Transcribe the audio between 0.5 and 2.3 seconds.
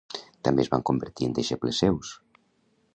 es van convertir en deixebles seus.